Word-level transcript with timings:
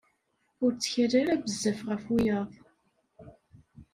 Ur 0.63 0.71
ttkal 0.73 1.13
ara 1.21 1.43
bezzaf 1.43 1.79
ɣef 1.89 2.03
wiyaḍ. 2.13 2.51